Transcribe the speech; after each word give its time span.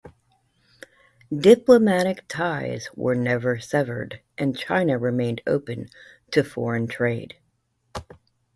Diplomatic 1.37 2.27
ties 2.27 2.89
were 2.95 3.13
never 3.13 3.59
severed 3.59 4.19
and 4.35 4.57
China 4.57 4.97
remained 4.97 5.41
open 5.45 5.89
to 6.31 6.43
foreign 6.43 6.87
trade. 6.87 7.35